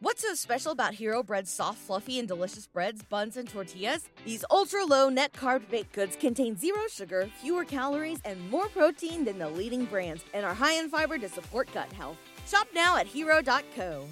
[0.00, 4.08] What's so special about Hero Bread's soft, fluffy, and delicious breads, buns, and tortillas?
[4.24, 9.24] These ultra low net carb baked goods contain zero sugar, fewer calories, and more protein
[9.24, 12.16] than the leading brands, and are high in fiber to support gut health.
[12.46, 14.06] Shop now at hero.co.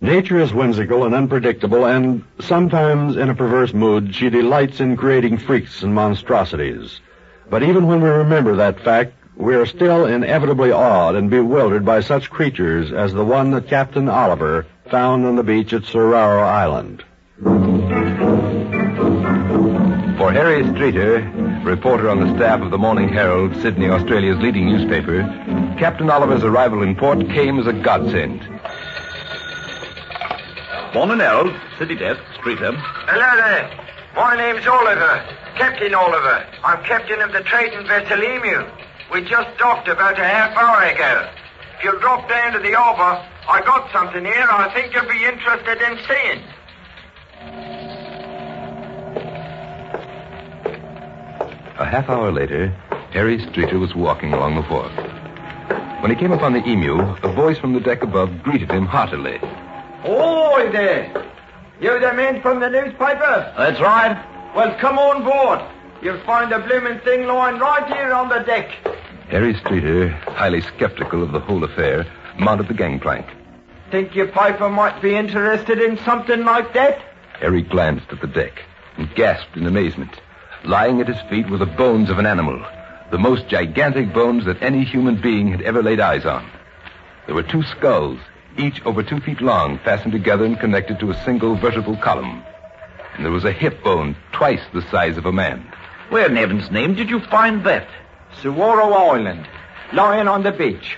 [0.00, 5.38] Nature is whimsical and unpredictable, and sometimes in a perverse mood, she delights in creating
[5.38, 7.00] freaks and monstrosities.
[7.48, 12.00] But even when we remember that fact, we are still inevitably awed and bewildered by
[12.00, 17.04] such creatures as the one that Captain Oliver found on the beach at Soraro Island.
[20.18, 21.20] For Harry Streeter,
[21.62, 25.22] reporter on the staff of the Morning Herald, Sydney, Australia's leading newspaper,
[25.78, 28.40] Captain Oliver's arrival in port came as a godsend.
[30.94, 32.72] Morning Herald, City Desk, Streeter.
[32.72, 33.70] Hello there.
[34.16, 35.24] My name's Oliver,
[35.54, 36.44] Captain Oliver.
[36.64, 38.66] I'm captain of the trading vessel Emu.
[39.12, 41.30] We just docked about a half hour ago.
[41.78, 45.24] If you'll drop down to the harbour, I got something here I think you'll be
[45.24, 46.42] interested in seeing.
[51.78, 52.68] A half hour later,
[53.12, 54.92] Harry Streeter was walking along the wharf.
[56.02, 59.38] When he came upon the emu, a voice from the deck above greeted him heartily.
[60.04, 61.30] Oh, there.
[61.80, 63.54] You the men from the newspaper?
[63.56, 64.22] That's right.
[64.54, 65.60] Well, come on board.
[66.02, 68.70] You'll find the blooming thing lying right here on the deck.
[69.30, 72.06] Harry Streeter, highly skeptical of the whole affair,
[72.38, 73.26] mounted the gangplank.
[73.90, 76.98] Think your piper might be interested in something like that?
[77.40, 78.62] Harry glanced at the deck
[78.96, 80.18] and gasped in amazement.
[80.64, 82.64] Lying at his feet were the bones of an animal,
[83.10, 86.50] the most gigantic bones that any human being had ever laid eyes on.
[87.26, 88.18] There were two skulls,
[88.56, 92.42] each over two feet long, fastened together and connected to a single vertebral column.
[93.14, 95.70] And there was a hip bone twice the size of a man.
[96.08, 97.86] Where in heaven's name did you find that?
[98.36, 99.48] Saguaro Island,
[99.92, 100.96] lying on the beach.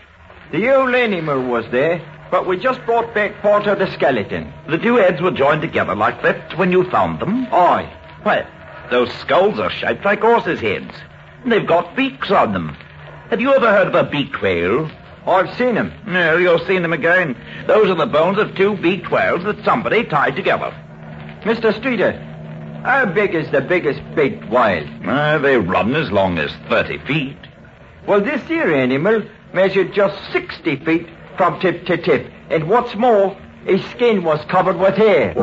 [0.53, 4.53] The old animal was there, but we just brought back part of the skeleton.
[4.69, 7.47] The two heads were joined together like that when you found them?
[7.53, 7.91] Aye.
[8.25, 8.47] Well,
[8.91, 10.94] those skulls are shaped like horses' heads.
[11.43, 12.77] And they've got beaks on them.
[13.31, 14.91] Have you ever heard of a beaked whale?
[15.26, 15.93] I've seen him.
[16.06, 17.37] No, you've seen them again.
[17.66, 20.75] Those are the bones of two beaked whales that somebody tied together.
[21.43, 21.76] Mr.
[21.78, 22.12] Streeter,
[22.83, 24.87] how big is the biggest beaked whale?
[25.09, 27.37] Uh, they run as long as 30 feet.
[28.07, 32.31] Well, this here animal measured just 60 feet from tip to tip.
[32.51, 35.35] And what's more, his skin was covered with hair.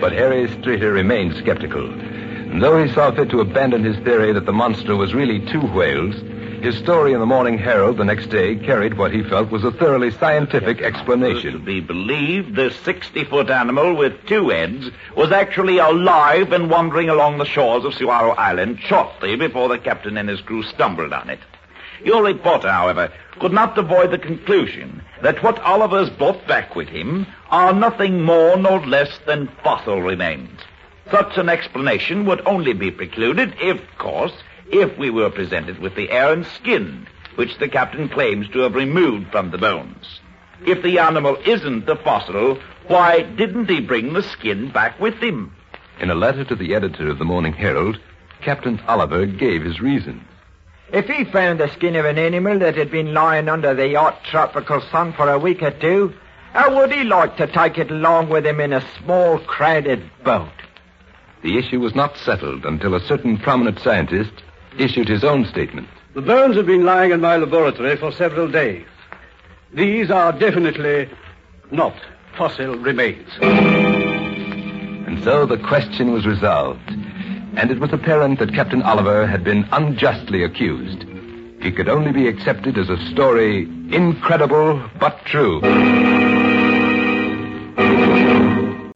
[0.00, 1.88] But Harry Streeter remained skeptical.
[1.92, 5.60] And though he saw fit to abandon his theory that the monster was really two
[5.60, 6.16] whales,
[6.62, 9.72] his story in the Morning Herald the next day carried what he felt was a
[9.72, 11.64] thoroughly scientific To explanation.
[11.64, 17.44] be believed, this 60-foot animal with two heads was actually alive and wandering along the
[17.44, 21.40] shores of Suaro Island shortly before the captain and his crew stumbled on it.
[22.04, 27.26] Your reporter, however, could not avoid the conclusion that what Oliver's brought back with him
[27.50, 30.60] are nothing more nor less than fossil remains.
[31.10, 34.32] Such an explanation would only be precluded if, of course,
[34.72, 37.06] if we were presented with the hair and skin,
[37.36, 40.20] which the captain claims to have removed from the bones.
[40.66, 45.54] If the animal isn't the fossil, why didn't he bring the skin back with him?
[46.00, 48.00] In a letter to the editor of the Morning Herald,
[48.40, 50.22] Captain Oliver gave his reasons.
[50.92, 54.24] If he found the skin of an animal that had been lying under the hot
[54.24, 56.14] tropical sun for a week or two,
[56.52, 60.50] how would he like to take it along with him in a small, crowded boat?
[61.42, 64.32] The issue was not settled until a certain prominent scientist
[64.78, 65.88] issued his own statement.
[66.14, 68.86] The bones have been lying in my laboratory for several days.
[69.72, 71.08] These are definitely
[71.70, 71.94] not
[72.36, 73.28] fossil remains.
[73.40, 76.90] And so the question was resolved.
[77.54, 81.04] And it was apparent that Captain Oliver had been unjustly accused.
[81.62, 85.60] He could only be accepted as a story incredible but true.